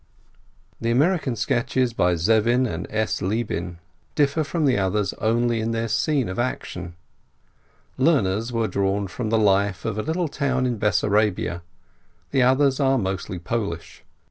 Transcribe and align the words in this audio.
The 0.81 0.89
American 0.89 1.35
sketches 1.35 1.93
by 1.93 2.15
Zevin 2.15 2.65
and 2.65 2.87
S. 2.89 3.21
Libin 3.21 3.77
differ 4.15 4.43
from 4.43 4.65
the 4.65 4.75
others 4.75 5.13
only 5.19 5.61
in 5.61 5.73
their 5.73 5.87
scene 5.87 6.27
of 6.27 6.39
action. 6.39 6.95
Lerner's 7.99 8.51
were 8.51 8.67
drawn 8.67 9.07
from 9.07 9.29
the 9.29 9.37
life 9.37 9.85
in 9.85 9.99
a 9.99 10.01
little 10.01 10.27
town 10.27 10.65
in 10.65 10.79
Bessarabia, 10.79 11.61
the 12.31 12.41
others 12.41 12.79
are 12.79 12.97
mostly 12.97 13.37
Polish. 13.37 14.03